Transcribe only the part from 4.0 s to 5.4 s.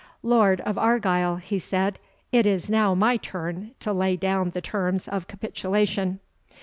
down the terms of